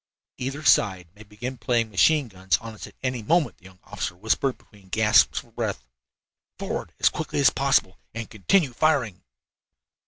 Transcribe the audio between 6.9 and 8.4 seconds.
as quickly as possible, and